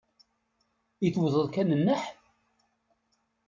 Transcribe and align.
I 1.05 1.07
tewteḍ 1.13 1.45
kan 1.53 1.67
nneḥ? 1.79 2.03